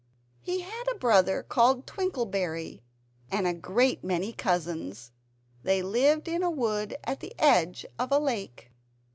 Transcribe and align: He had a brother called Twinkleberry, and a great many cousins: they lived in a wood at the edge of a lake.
He 0.41 0.61
had 0.61 0.85
a 0.91 0.95
brother 0.97 1.43
called 1.43 1.85
Twinkleberry, 1.85 2.81
and 3.29 3.45
a 3.45 3.53
great 3.53 4.03
many 4.03 4.33
cousins: 4.33 5.11
they 5.61 5.83
lived 5.83 6.27
in 6.27 6.41
a 6.41 6.49
wood 6.49 6.95
at 7.03 7.19
the 7.19 7.35
edge 7.37 7.85
of 7.99 8.11
a 8.11 8.17
lake. 8.17 8.71